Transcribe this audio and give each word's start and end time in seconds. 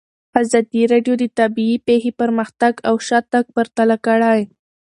ازادي 0.41 0.81
راډیو 0.91 1.13
د 1.19 1.23
طبیعي 1.39 1.77
پېښې 1.87 2.11
پرمختګ 2.21 2.73
او 2.87 2.95
شاتګ 3.07 3.45
پرتله 3.55 3.95
کړی. 4.05 4.39